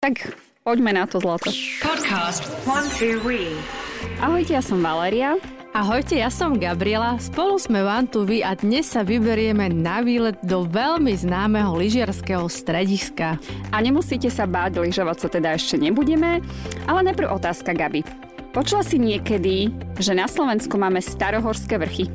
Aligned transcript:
Tak 0.00 0.32
poďme 0.64 0.96
na 0.96 1.04
to 1.04 1.20
zlato. 1.20 1.52
Podcast 1.84 2.48
One, 2.64 2.88
two, 2.96 3.20
Ahojte, 4.16 4.56
ja 4.56 4.64
som 4.64 4.80
Valeria. 4.80 5.36
Ahojte, 5.76 6.16
ja 6.16 6.32
som 6.32 6.56
Gabriela. 6.56 7.20
Spolu 7.20 7.60
sme 7.60 7.84
Vantuvi 7.84 8.40
a 8.40 8.56
dnes 8.56 8.88
sa 8.88 9.04
vyberieme 9.04 9.68
na 9.68 10.00
výlet 10.00 10.40
do 10.40 10.64
veľmi 10.64 11.12
známeho 11.12 11.76
lyžiarského 11.76 12.48
strediska. 12.48 13.36
A 13.68 13.76
nemusíte 13.84 14.32
sa 14.32 14.48
báť, 14.48 14.80
lyžovať 14.80 15.16
sa 15.20 15.28
teda 15.28 15.52
ešte 15.52 15.76
nebudeme. 15.76 16.40
Ale 16.88 17.04
najprv 17.04 17.36
otázka, 17.36 17.76
Gabi. 17.76 18.00
Počula 18.56 18.80
si 18.80 18.96
niekedy, 18.96 19.68
že 20.00 20.16
na 20.16 20.24
Slovensku 20.32 20.80
máme 20.80 21.04
starohorské 21.04 21.76
vrchy? 21.76 22.08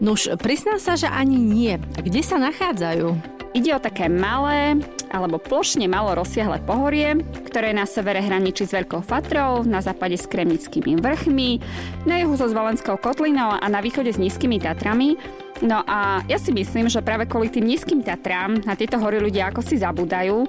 Nuž, 0.00 0.32
priznám 0.40 0.80
sa, 0.80 0.96
že 0.96 1.12
ani 1.12 1.36
nie. 1.36 1.76
Kde 1.76 2.24
sa 2.24 2.40
nachádzajú? 2.40 3.37
Ide 3.56 3.72
o 3.72 3.80
také 3.80 4.12
malé 4.12 4.76
alebo 5.08 5.40
plošne 5.40 5.88
malo 5.88 6.12
rozsiahle 6.12 6.60
pohorie, 6.68 7.16
ktoré 7.48 7.72
na 7.72 7.88
severe 7.88 8.20
hraničí 8.20 8.68
s 8.68 8.76
Veľkou 8.76 9.00
Fatrou, 9.00 9.64
na 9.64 9.80
západe 9.80 10.20
s 10.20 10.28
Kremnickými 10.28 11.00
vrchmi, 11.00 11.56
na 12.04 12.20
juhu 12.20 12.36
so 12.36 12.44
Zvolenskou 12.44 13.00
kotlinou 13.00 13.56
a 13.56 13.66
na 13.72 13.80
východe 13.80 14.12
s 14.12 14.20
Nízkymi 14.20 14.60
Tatrami. 14.60 15.16
No 15.58 15.82
a 15.82 16.22
ja 16.30 16.38
si 16.38 16.54
myslím, 16.54 16.86
že 16.86 17.02
práve 17.02 17.26
kvôli 17.26 17.50
tým 17.50 17.66
nízkym 17.66 18.06
Tatrám 18.06 18.62
na 18.62 18.78
tieto 18.78 18.94
hory 19.02 19.18
ľudia 19.18 19.50
ako 19.50 19.60
si 19.66 19.74
zabúdajú, 19.74 20.46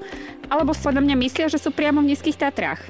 alebo 0.49 0.73
sledo 0.73 1.01
mňa 1.01 1.15
myslia, 1.17 1.47
že 1.49 1.57
sú 1.57 1.73
priamo 1.73 2.05
v 2.05 2.13
nízkych 2.13 2.37
Tatrách. 2.37 2.81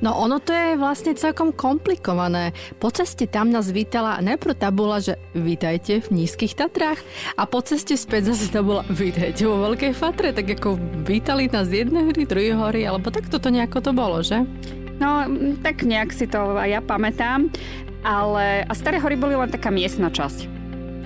No 0.00 0.16
ono 0.16 0.40
to 0.40 0.52
je 0.56 0.80
vlastne 0.80 1.12
celkom 1.12 1.52
komplikované. 1.52 2.56
Po 2.80 2.88
ceste 2.88 3.28
tam 3.28 3.52
nás 3.52 3.68
vítala 3.68 4.16
najprv 4.24 4.56
tabula, 4.56 5.00
že 5.04 5.20
vítajte 5.36 6.00
v 6.08 6.24
nízkych 6.24 6.56
Tatrách 6.56 7.04
a 7.36 7.44
po 7.44 7.60
ceste 7.60 8.00
späť 8.00 8.32
zase 8.32 8.48
bola 8.64 8.88
vítajte 8.88 9.44
vo 9.44 9.60
Veľkej 9.68 9.92
Fatre, 9.92 10.32
tak 10.32 10.48
ako 10.48 10.80
vítali 11.04 11.52
nás 11.52 11.68
z 11.68 11.84
jednej 11.84 12.08
hory, 12.08 12.24
druhej 12.24 12.54
hory, 12.56 12.80
alebo 12.88 13.12
tak 13.12 13.28
toto 13.28 13.52
nejako 13.52 13.84
to 13.84 13.92
bolo, 13.92 14.24
že? 14.24 14.40
No, 14.98 15.28
tak 15.60 15.84
nejak 15.84 16.16
si 16.16 16.24
to 16.24 16.56
aj 16.56 16.68
ja 16.68 16.80
pamätám. 16.80 17.52
Ale 18.06 18.62
a 18.62 18.72
Staré 18.78 19.02
hory 19.02 19.18
boli 19.18 19.34
len 19.34 19.50
taká 19.50 19.74
miestna 19.74 20.06
časť. 20.06 20.57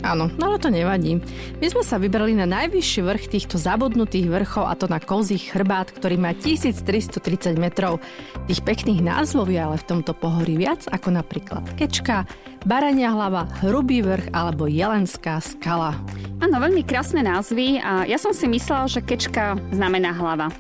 Áno, 0.03 0.27
no 0.35 0.51
ale 0.51 0.59
to 0.59 0.67
nevadí. 0.67 1.23
My 1.63 1.67
sme 1.71 1.87
sa 1.87 1.95
vybrali 1.95 2.35
na 2.35 2.43
najvyšší 2.43 3.01
vrch 3.07 3.25
týchto 3.31 3.55
zabudnutých 3.55 4.27
vrchov 4.27 4.67
a 4.67 4.75
to 4.75 4.91
na 4.91 4.99
kozí 4.99 5.39
chrbát, 5.39 5.95
ktorý 5.95 6.19
má 6.19 6.35
1330 6.35 7.55
metrov. 7.55 8.03
Tých 8.51 8.67
pekných 8.67 8.99
názvov 8.99 9.47
je 9.55 9.63
ale 9.63 9.79
v 9.79 9.87
tomto 9.87 10.11
pohorí 10.19 10.59
viac 10.59 10.91
ako 10.91 11.15
napríklad 11.15 11.63
Kečka, 11.79 12.27
Barania 12.67 13.15
hlava, 13.15 13.47
Hrubý 13.63 14.03
vrch 14.03 14.35
alebo 14.35 14.67
Jelenská 14.67 15.39
skala. 15.39 15.95
Áno, 16.43 16.59
veľmi 16.59 16.83
krásne 16.83 17.23
názvy 17.23 17.79
a 17.79 18.03
ja 18.03 18.19
som 18.19 18.35
si 18.35 18.51
myslela, 18.51 18.91
že 18.91 19.07
Kečka 19.07 19.55
znamená 19.71 20.11
hlava. 20.11 20.51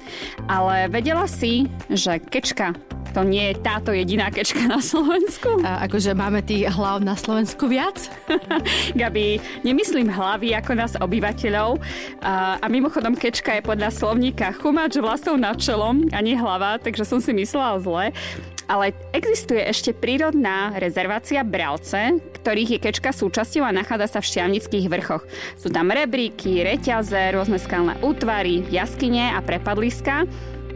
Ale 0.47 0.87
vedela 0.87 1.27
si, 1.27 1.67
že 1.91 2.23
Kečka 2.23 2.79
to 3.13 3.21
nie 3.23 3.53
je 3.53 3.61
táto 3.61 3.93
jediná 3.93 4.33
kečka 4.33 4.65
na 4.65 4.81
Slovensku. 4.81 5.61
A 5.61 5.85
akože 5.85 6.17
máme 6.17 6.41
tých 6.41 6.73
hlav 6.73 7.05
na 7.05 7.13
Slovensku 7.13 7.69
viac? 7.69 8.09
Gabi, 9.01 9.37
nemyslím 9.61 10.09
hlavy 10.09 10.57
ako 10.57 10.73
nás 10.73 10.97
obyvateľov. 10.97 11.77
A, 12.25 12.57
a 12.57 12.67
mimochodom 12.73 13.13
kečka 13.13 13.61
je 13.61 13.63
podľa 13.63 13.93
slovníka 13.93 14.57
chumač 14.57 14.97
vlasov 14.97 15.37
nad 15.37 15.61
čelom 15.61 16.09
a 16.11 16.19
nie 16.25 16.35
hlava, 16.35 16.81
takže 16.81 17.05
som 17.05 17.21
si 17.21 17.37
myslela 17.37 17.77
zle. 17.85 18.17
Ale 18.71 18.97
existuje 19.13 19.61
ešte 19.61 19.93
prírodná 19.93 20.73
rezervácia 20.81 21.45
Bralce, 21.45 22.17
ktorých 22.41 22.79
je 22.79 22.83
kečka 22.89 23.13
súčasťou 23.13 23.69
a 23.69 23.75
nachádza 23.75 24.17
sa 24.17 24.21
v 24.25 24.29
Šťavnických 24.33 24.87
vrchoch. 24.89 25.23
Sú 25.61 25.69
tam 25.69 25.93
rebríky, 25.93 26.65
reťaze, 26.65 27.37
rôzne 27.37 27.61
skalné 27.61 28.01
útvary, 28.01 28.65
jaskyne 28.73 29.37
a 29.37 29.45
prepadliska. 29.45 30.25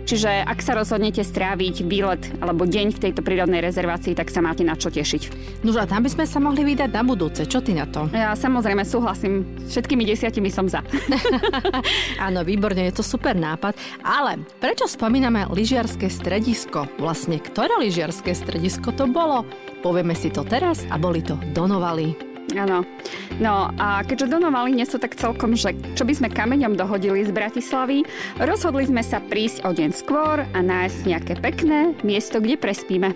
Čiže 0.06 0.46
ak 0.46 0.62
sa 0.62 0.78
rozhodnete 0.78 1.26
stráviť 1.26 1.82
výlet 1.82 2.22
alebo 2.38 2.62
deň 2.62 2.94
v 2.94 3.02
tejto 3.10 3.26
prírodnej 3.26 3.58
rezervácii, 3.58 4.14
tak 4.14 4.30
sa 4.30 4.38
máte 4.38 4.62
na 4.62 4.78
čo 4.78 4.86
tešiť. 4.86 5.22
No 5.66 5.74
a 5.74 5.82
tam 5.82 6.06
by 6.06 6.10
sme 6.14 6.24
sa 6.30 6.38
mohli 6.38 6.62
vydať 6.62 6.94
na 6.94 7.02
budúce. 7.02 7.42
Čo 7.42 7.58
ty 7.58 7.74
na 7.74 7.90
to? 7.90 8.06
Ja 8.14 8.38
samozrejme 8.38 8.86
súhlasím. 8.86 9.42
Všetkými 9.66 10.06
desiatimi 10.06 10.46
som 10.46 10.70
za. 10.70 10.86
Áno, 12.26 12.46
výborne, 12.46 12.86
je 12.86 12.94
to 12.94 13.02
super 13.02 13.34
nápad. 13.34 13.74
Ale 14.06 14.38
prečo 14.62 14.86
spomíname 14.86 15.50
lyžiarske 15.50 16.06
stredisko? 16.06 16.86
Vlastne 17.02 17.42
ktoré 17.42 17.74
lyžiarske 17.82 18.30
stredisko 18.30 18.94
to 18.94 19.10
bolo? 19.10 19.42
Povieme 19.82 20.14
si 20.14 20.30
to 20.30 20.46
teraz 20.46 20.86
a 20.86 21.02
boli 21.02 21.26
to 21.26 21.34
Donovali. 21.50 22.25
Áno. 22.56 22.88
No 23.36 23.68
a 23.76 24.00
keďže 24.00 24.32
donovali 24.32 24.72
nie 24.72 24.88
sú 24.88 24.96
tak 24.96 25.12
celkom, 25.12 25.52
že 25.52 25.76
čo 25.92 26.08
by 26.08 26.12
sme 26.16 26.28
kameňom 26.32 26.72
dohodili 26.72 27.20
z 27.20 27.30
Bratislavy, 27.36 28.08
rozhodli 28.40 28.88
sme 28.88 29.04
sa 29.04 29.20
prísť 29.20 29.68
o 29.68 29.76
deň 29.76 29.90
skôr 29.92 30.40
a 30.40 30.58
nájsť 30.64 30.98
nejaké 31.04 31.34
pekné 31.36 31.92
miesto, 32.00 32.40
kde 32.40 32.56
prespíme. 32.56 33.12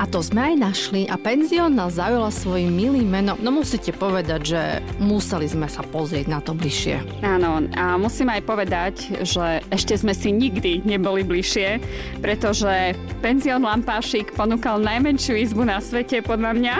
A 0.00 0.08
to 0.08 0.24
sme 0.24 0.52
aj 0.52 0.54
našli 0.56 1.04
a 1.08 1.20
penzión 1.20 1.76
nás 1.76 2.00
zaujala 2.00 2.32
svojim 2.32 2.72
milým 2.72 3.08
menom. 3.08 3.36
No 3.40 3.52
musíte 3.52 3.92
povedať, 3.92 4.40
že 4.56 4.60
museli 4.96 5.44
sme 5.44 5.68
sa 5.68 5.84
pozrieť 5.84 6.26
na 6.32 6.40
to 6.40 6.56
bližšie. 6.56 7.20
Áno, 7.20 7.64
a 7.76 8.00
musím 8.00 8.32
aj 8.32 8.42
povedať, 8.48 8.94
že 9.26 9.60
ešte 9.68 9.92
sme 9.98 10.16
si 10.16 10.32
nikdy 10.32 10.82
neboli 10.82 11.26
bližšie, 11.26 11.82
pretože 12.24 12.96
penzión 13.20 13.62
Lampášik 13.62 14.32
ponúkal 14.32 14.80
najmenšiu 14.80 15.36
izbu 15.36 15.68
na 15.68 15.78
svete, 15.78 16.24
podľa 16.24 16.52
mňa. 16.56 16.74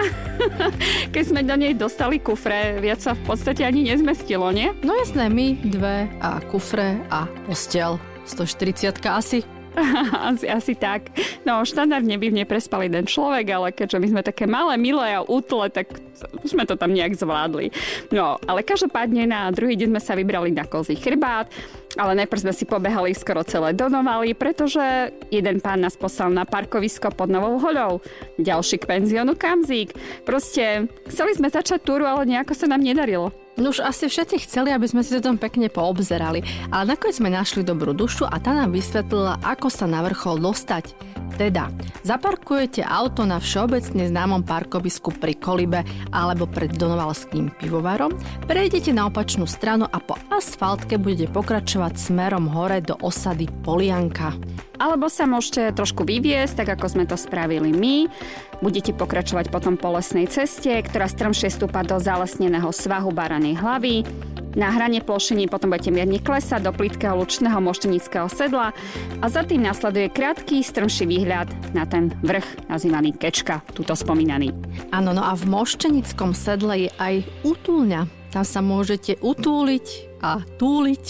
Keď 1.13 1.23
sme 1.23 1.41
do 1.45 1.55
nej 1.55 1.77
dostali 1.77 2.17
kufre, 2.17 2.81
viac 2.81 3.05
sa 3.05 3.13
v 3.13 3.21
podstate 3.29 3.61
ani 3.61 3.93
nezmestilo, 3.93 4.49
nie? 4.49 4.73
No 4.81 4.97
jasné, 4.97 5.29
my 5.29 5.59
dve 5.61 6.09
a 6.17 6.41
kufre 6.49 6.97
a 7.13 7.29
postel. 7.45 8.01
140 8.23 9.03
asi. 9.03 9.43
asi, 10.29 10.45
asi 10.45 10.73
tak. 10.77 11.09
No, 11.43 11.65
štandardne 11.65 12.15
by 12.17 12.27
v 12.29 12.37
nej 12.41 12.47
prespal 12.47 12.85
jeden 12.85 13.09
človek, 13.09 13.45
ale 13.49 13.67
keďže 13.73 13.97
my 13.99 14.07
sme 14.09 14.21
také 14.21 14.45
malé, 14.45 14.77
milé 14.77 15.17
a 15.17 15.25
útle, 15.25 15.69
tak 15.73 15.89
sme 16.45 16.63
to 16.65 16.77
tam 16.77 16.93
nejak 16.93 17.17
zvládli. 17.17 17.73
No, 18.13 18.37
ale 18.45 18.65
každopádne 18.65 19.25
na 19.27 19.49
druhý 19.49 19.77
deň 19.77 19.97
sme 19.97 20.01
sa 20.01 20.13
vybrali 20.13 20.53
na 20.53 20.65
kozí 20.67 20.95
chrbát, 20.97 21.49
ale 21.97 22.17
najprv 22.23 22.49
sme 22.49 22.53
si 22.53 22.65
pobehali 22.65 23.13
skoro 23.13 23.45
celé 23.45 23.73
donovali, 23.77 24.33
pretože 24.33 25.13
jeden 25.29 25.61
pán 25.61 25.85
nás 25.85 25.93
poslal 25.93 26.33
na 26.33 26.45
parkovisko 26.45 27.13
pod 27.13 27.29
Novou 27.29 27.61
hoľou, 27.61 28.01
ďalší 28.41 28.81
k 28.81 28.89
penziónu 28.89 29.37
Kamzík. 29.37 29.93
Proste 30.25 30.89
chceli 31.09 31.37
sme 31.37 31.53
začať 31.53 31.85
túru, 31.85 32.05
ale 32.09 32.25
nejako 32.25 32.53
sa 32.57 32.65
nám 32.69 32.81
nedarilo. 32.81 33.33
No 33.53 33.69
už 33.69 33.85
asi 33.85 34.09
všetci 34.09 34.49
chceli, 34.49 34.73
aby 34.73 34.89
sme 34.89 35.05
si 35.05 35.13
to 35.13 35.21
tam 35.21 35.37
pekne 35.37 35.69
poobzerali, 35.69 36.41
ale 36.73 36.97
nakoniec 36.97 37.21
sme 37.21 37.29
našli 37.29 37.61
dobrú 37.61 37.93
dušu 37.93 38.25
a 38.25 38.41
tá 38.41 38.49
nám 38.49 38.73
vysvetlila, 38.73 39.37
ako 39.45 39.69
sa 39.69 39.85
na 39.85 40.01
vrchol 40.01 40.41
dostať. 40.41 40.97
Teda, 41.33 41.73
zaparkujete 42.05 42.85
auto 42.85 43.25
na 43.25 43.41
všeobecne 43.41 44.05
známom 44.05 44.45
parkovisku 44.45 45.17
pri 45.17 45.33
Kolibe 45.33 45.81
alebo 46.13 46.45
pred 46.45 46.69
Donovalským 46.69 47.49
pivovarom, 47.57 48.13
prejdete 48.45 48.93
na 48.93 49.09
opačnú 49.09 49.49
stranu 49.49 49.89
a 49.89 49.97
po 49.97 50.13
asfaltke 50.29 51.01
budete 51.01 51.33
pokračovať 51.33 51.97
smerom 51.97 52.45
hore 52.53 52.85
do 52.85 52.93
osady 53.01 53.49
Polianka. 53.65 54.37
Alebo 54.77 55.09
sa 55.09 55.25
môžete 55.25 55.73
trošku 55.73 56.05
vyviesť, 56.05 56.65
tak 56.65 56.77
ako 56.77 56.85
sme 56.91 57.05
to 57.09 57.17
spravili 57.17 57.73
my. 57.73 58.05
Budete 58.61 58.93
pokračovať 58.93 59.49
potom 59.49 59.73
po 59.73 59.93
lesnej 59.95 60.29
ceste, 60.29 60.69
ktorá 60.69 61.09
strmšie 61.09 61.49
stúpa 61.49 61.81
do 61.81 61.97
zalesneného 61.97 62.69
svahu 62.69 63.09
Baranej 63.09 63.57
hlavy. 63.57 64.05
Na 64.53 64.69
hrane 64.69 65.01
plošení 65.01 65.49
potom 65.49 65.73
budete 65.73 65.89
mierne 65.89 66.21
klesať 66.21 66.61
do 66.61 66.71
plitkého 66.71 67.17
lučného 67.17 67.57
moštenického 67.57 68.29
sedla 68.29 68.69
a 69.17 69.25
za 69.25 69.41
tým 69.41 69.65
nasleduje 69.65 70.13
krátky, 70.13 70.61
strmší 70.61 71.09
výhľad 71.09 71.49
na 71.73 71.89
ten 71.89 72.13
vrch 72.21 72.69
nazývaný 72.69 73.17
Kečka, 73.17 73.65
túto 73.73 73.97
spomínaný. 73.97 74.53
Áno, 74.93 75.09
no 75.09 75.25
a 75.25 75.33
v 75.33 75.49
moštenickom 75.49 76.37
sedle 76.37 76.85
je 76.85 76.89
aj 77.01 77.25
útulňa. 77.41 78.05
Tam 78.29 78.45
sa 78.45 78.65
môžete 78.65 79.21
utúliť 79.21 80.09
a 80.23 80.41
túliť, 80.41 81.05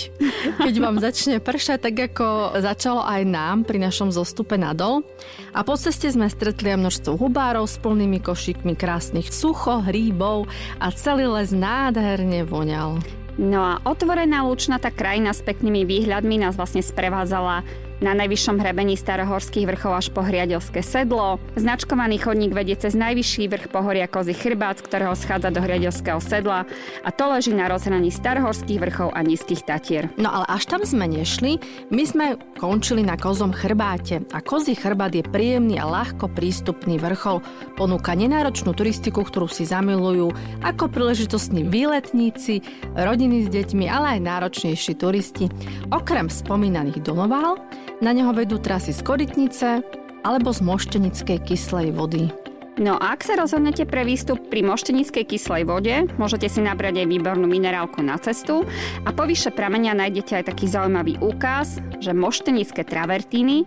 keď 0.60 0.76
vám 0.80 1.00
začne 1.00 1.40
pršať, 1.40 1.88
tak 1.88 1.96
ako 2.12 2.60
začalo 2.60 3.00
aj 3.00 3.22
nám 3.24 3.64
pri 3.64 3.80
našom 3.80 4.12
zostupe 4.12 4.60
nadol. 4.60 5.08
A 5.56 5.64
po 5.64 5.80
ceste 5.80 6.12
sme 6.12 6.28
stretli 6.28 6.76
aj 6.76 6.84
množstvo 6.84 7.16
hubárov 7.16 7.64
s 7.64 7.80
plnými 7.80 8.20
košíkmi 8.20 8.76
krásnych 8.76 9.32
sucho, 9.32 9.80
hríbov 9.86 10.52
a 10.84 10.92
celý 10.92 11.32
les 11.32 11.56
nádherne 11.56 12.44
voňal. 12.44 13.23
No 13.38 13.66
a 13.66 13.82
otvorená 13.82 14.46
lučnatá 14.46 14.94
krajina 14.94 15.34
s 15.34 15.42
peknými 15.42 15.90
výhľadmi 15.90 16.38
nás 16.38 16.54
vlastne 16.54 16.86
sprevádzala 16.86 17.66
na 18.00 18.18
najvyššom 18.18 18.58
hrebení 18.58 18.98
starohorských 18.98 19.70
vrchov 19.70 19.94
až 19.94 20.08
po 20.10 20.26
Hriadelské 20.26 20.82
sedlo. 20.82 21.38
Značkovaný 21.60 22.18
chodník 22.18 22.56
vedie 22.56 22.74
cez 22.80 22.98
najvyšší 22.98 23.52
vrch 23.52 23.66
pohoria 23.70 24.10
Kozy 24.10 24.34
chrbát, 24.34 24.82
z 24.82 24.88
ktorého 24.90 25.14
schádza 25.14 25.54
do 25.54 25.62
Hriadelského 25.62 26.18
sedla 26.24 26.66
a 27.04 27.10
to 27.12 27.30
leží 27.30 27.52
na 27.54 27.70
rozhraní 27.70 28.10
starohorských 28.10 28.80
vrchov 28.80 29.14
a 29.14 29.20
nízkych 29.22 29.68
tatier. 29.68 30.10
No 30.18 30.32
ale 30.32 30.46
až 30.50 30.66
tam 30.66 30.82
sme 30.88 31.06
nešli, 31.06 31.60
my 31.92 32.04
sme 32.08 32.26
končili 32.58 33.04
na 33.04 33.20
Kozom 33.20 33.52
chrbáte 33.52 34.24
a 34.32 34.40
Kozí 34.40 34.74
chrbát 34.74 35.14
je 35.14 35.26
príjemný 35.26 35.78
a 35.78 35.86
ľahko 35.86 36.32
prístupný 36.32 36.98
vrchol. 36.98 37.44
Ponúka 37.76 38.16
nenáročnú 38.16 38.72
turistiku, 38.72 39.26
ktorú 39.26 39.52
si 39.52 39.68
zamilujú 39.68 40.32
ako 40.64 40.88
príležitostní 40.88 41.66
výletníci, 41.68 42.62
rodiny 42.94 43.46
s 43.46 43.48
deťmi, 43.50 43.86
ale 43.90 44.18
aj 44.18 44.20
náročnejší 44.24 44.94
turisti. 44.96 45.50
Okrem 45.90 46.30
spomínaných 46.30 47.02
domovál 47.04 47.58
Na 48.04 48.12
neho 48.12 48.36
vedú 48.36 48.60
trasy 48.60 48.92
z 48.92 49.00
Korytnice 49.00 49.80
alebo 50.28 50.52
z 50.52 50.60
Moštenickej 50.60 51.40
kyslej 51.40 51.96
vody. 51.96 52.28
No 52.76 53.00
a 53.00 53.16
ak 53.16 53.24
sa 53.24 53.40
rozhodnete 53.40 53.88
pre 53.88 54.04
výstup 54.04 54.52
pri 54.52 54.60
moštenickej 54.60 55.24
kyslej 55.24 55.64
vode, 55.64 55.96
môžete 56.20 56.52
si 56.52 56.60
nabrať 56.60 57.00
aj 57.00 57.08
výbornú 57.08 57.48
minerálku 57.48 58.04
na 58.04 58.20
cestu 58.20 58.68
a 59.08 59.10
po 59.16 59.24
pramenia 59.56 59.96
nájdete 59.96 60.36
aj 60.36 60.52
taký 60.52 60.68
zaujímavý 60.68 61.16
úkaz, 61.24 61.80
že 62.04 62.12
moštenické 62.12 62.84
travertíny 62.84 63.64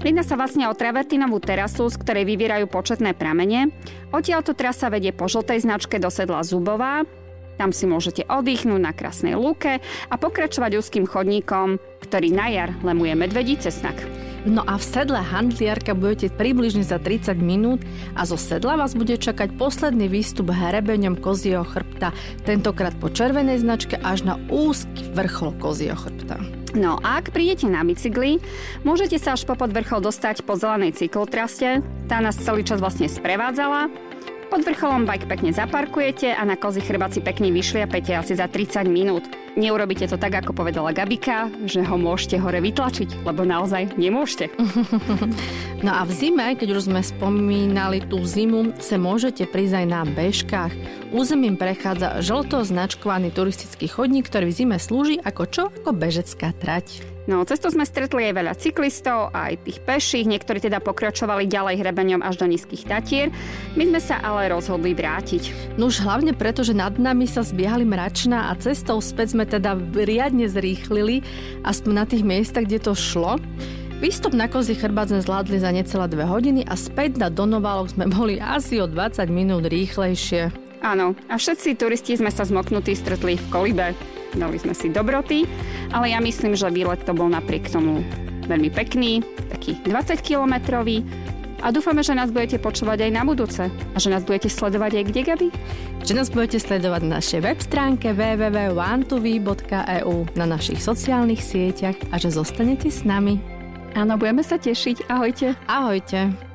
Jedná 0.00 0.24
sa 0.24 0.38
vlastne 0.38 0.64
o 0.70 0.72
travertínovú 0.72 1.42
terasu, 1.44 1.90
z 1.92 2.00
ktorej 2.00 2.24
vyvierajú 2.24 2.70
početné 2.72 3.12
pramene. 3.12 3.68
Odtiaľto 4.14 4.56
trasa 4.56 4.88
vedie 4.88 5.12
po 5.12 5.28
žltej 5.28 5.60
značke 5.60 6.00
do 6.00 6.08
sedla 6.08 6.40
Zubová, 6.40 7.04
tam 7.60 7.76
si 7.76 7.84
môžete 7.84 8.24
oddychnúť 8.24 8.80
na 8.80 8.96
krásnej 8.96 9.36
lúke 9.36 9.84
a 9.84 10.14
pokračovať 10.16 10.80
úzkým 10.80 11.04
chodníkom, 11.04 11.76
ktorý 12.10 12.34
na 12.34 12.50
jar 12.50 12.74
lemuje 12.82 13.14
medvedí 13.14 13.54
cesnak. 13.54 13.94
No 14.42 14.66
a 14.66 14.80
v 14.80 14.84
sedle 14.84 15.20
handliarka 15.22 15.94
budete 15.94 16.32
približne 16.34 16.82
za 16.82 16.98
30 16.98 17.38
minút 17.38 17.86
a 18.18 18.26
zo 18.26 18.34
sedla 18.34 18.74
vás 18.74 18.98
bude 18.98 19.14
čakať 19.14 19.54
posledný 19.54 20.10
výstup 20.10 20.50
hrebeňom 20.50 21.22
kozieho 21.22 21.62
chrbta, 21.62 22.10
tentokrát 22.42 22.96
po 22.98 23.12
červenej 23.12 23.62
značke 23.62 24.00
až 24.00 24.26
na 24.26 24.34
úzky 24.50 25.06
vrchol 25.14 25.54
kozieho 25.62 25.94
chrbta. 25.94 26.40
No 26.74 26.98
a 27.04 27.22
ak 27.22 27.30
prídete 27.30 27.70
na 27.70 27.86
bicykli, 27.86 28.42
môžete 28.82 29.20
sa 29.22 29.38
až 29.38 29.46
po 29.46 29.54
podvrchol 29.54 30.02
dostať 30.02 30.42
po 30.42 30.58
zelenej 30.58 30.98
cyklotraste. 30.98 31.84
Tá 32.10 32.18
nás 32.18 32.34
celý 32.40 32.66
čas 32.66 32.82
vlastne 32.82 33.06
sprevádzala 33.06 34.10
pod 34.50 34.66
vrcholom 34.66 35.06
bike 35.06 35.30
pekne 35.30 35.54
zaparkujete 35.54 36.34
a 36.34 36.42
na 36.42 36.58
kozy 36.58 36.82
chrbát 36.82 37.14
si 37.14 37.22
pekne 37.22 37.54
vyšliapete 37.54 38.18
asi 38.18 38.34
za 38.34 38.50
30 38.50 38.90
minút. 38.90 39.22
Neurobíte 39.54 40.10
to 40.10 40.18
tak, 40.18 40.42
ako 40.42 40.50
povedala 40.50 40.90
Gabika, 40.90 41.46
že 41.70 41.86
ho 41.86 41.94
môžete 41.94 42.42
hore 42.42 42.58
vytlačiť, 42.58 43.22
lebo 43.22 43.46
naozaj 43.46 43.94
nemôžete. 43.94 44.50
No 45.80 45.96
a 45.96 46.04
v 46.04 46.12
zime, 46.12 46.52
keď 46.60 46.76
už 46.76 46.92
sme 46.92 47.00
spomínali 47.00 48.04
tú 48.04 48.20
zimu, 48.20 48.76
sa 48.76 49.00
môžete 49.00 49.48
prísť 49.48 49.80
aj 49.80 49.86
na 49.88 50.04
bežkách. 50.04 50.72
Územím 51.08 51.56
prechádza 51.56 52.20
žlto 52.20 52.68
značkovaný 52.68 53.32
turistický 53.32 53.88
chodník, 53.88 54.28
ktorý 54.28 54.52
v 54.52 54.56
zime 54.60 54.76
slúži 54.76 55.16
ako 55.24 55.42
čo? 55.48 55.64
Ako 55.72 55.96
bežecká 55.96 56.52
trať. 56.52 57.00
No, 57.24 57.40
cesto 57.48 57.72
sme 57.72 57.88
stretli 57.88 58.28
aj 58.28 58.34
veľa 58.36 58.54
cyklistov, 58.60 59.32
aj 59.32 59.64
tých 59.64 59.80
peších, 59.80 60.28
niektorí 60.28 60.60
teda 60.60 60.84
pokračovali 60.84 61.48
ďalej 61.48 61.80
hrebeňom 61.80 62.20
až 62.20 62.44
do 62.44 62.46
nízkych 62.52 62.84
tatier. 62.84 63.32
My 63.72 63.88
sme 63.88 64.00
sa 64.04 64.20
ale 64.20 64.52
rozhodli 64.52 64.92
vrátiť. 64.92 65.76
No 65.80 65.88
už 65.88 66.04
hlavne 66.04 66.36
preto, 66.36 66.60
že 66.60 66.76
nad 66.76 66.92
nami 67.00 67.24
sa 67.24 67.40
zbiehali 67.40 67.88
mračná 67.88 68.52
a 68.52 68.58
cestou 68.60 69.00
späť 69.00 69.32
sme 69.32 69.48
teda 69.48 69.80
riadne 69.96 70.44
zrýchlili, 70.44 71.24
aspoň 71.64 71.92
na 71.96 72.04
tých 72.04 72.20
miestach, 72.20 72.68
kde 72.68 72.84
to 72.84 72.92
šlo. 72.92 73.40
Výstup 74.00 74.32
na 74.32 74.48
kozy 74.48 74.80
chrbát 74.80 75.12
sme 75.12 75.20
zvládli 75.20 75.60
za 75.60 75.76
necelé 75.76 76.08
dve 76.08 76.24
hodiny 76.24 76.64
a 76.64 76.72
späť 76.72 77.20
na 77.20 77.28
Donovalok 77.28 77.92
sme 77.92 78.08
boli 78.08 78.40
asi 78.40 78.80
o 78.80 78.88
20 78.88 79.28
minút 79.28 79.68
rýchlejšie. 79.68 80.48
Áno, 80.80 81.12
a 81.28 81.36
všetci 81.36 81.76
turisti 81.76 82.16
sme 82.16 82.32
sa 82.32 82.48
zmoknutí 82.48 82.96
stretli 82.96 83.36
v 83.36 83.46
kolibe 83.52 83.92
dali 84.34 84.58
sme 84.58 84.74
si 84.76 84.88
dobroty, 84.90 85.46
ale 85.90 86.10
ja 86.14 86.20
myslím, 86.22 86.54
že 86.54 86.70
výlet 86.70 87.02
to 87.02 87.14
bol 87.14 87.26
napriek 87.26 87.70
tomu 87.70 88.04
veľmi 88.46 88.70
pekný, 88.70 89.22
taký 89.50 89.74
20 89.86 90.20
kilometrový 90.22 91.04
a 91.60 91.68
dúfame, 91.74 92.00
že 92.00 92.16
nás 92.16 92.32
budete 92.32 92.56
počúvať 92.56 93.04
aj 93.04 93.12
na 93.12 93.20
budúce 93.26 93.68
a 93.68 93.96
že 94.00 94.08
nás 94.08 94.24
budete 94.24 94.48
sledovať 94.48 94.96
aj 94.96 95.04
kde, 95.12 95.22
Gabi? 95.28 95.52
Že 96.06 96.14
nás 96.16 96.32
budete 96.32 96.56
sledovať 96.56 97.04
na 97.04 97.20
našej 97.20 97.44
web 97.44 97.60
stránke 97.60 98.16
www.one2v.eu 98.16 100.16
na 100.40 100.46
našich 100.48 100.80
sociálnych 100.80 101.44
sieťach 101.44 102.00
a 102.10 102.16
že 102.16 102.32
zostanete 102.32 102.88
s 102.88 103.04
nami. 103.04 103.59
Áno, 103.94 104.14
budeme 104.18 104.42
sa 104.46 104.56
tešiť. 104.58 105.10
Ahojte. 105.10 105.54
Ahojte. 105.66 106.49